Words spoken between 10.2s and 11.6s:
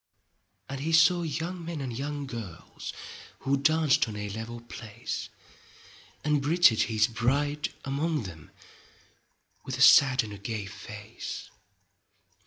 and a gay face.